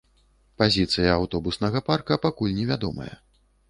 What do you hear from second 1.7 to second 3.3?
парка пакуль невядомая.